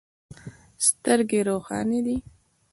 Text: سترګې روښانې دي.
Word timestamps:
سترګې 0.85 1.39
روښانې 1.47 1.99
دي. 2.05 2.17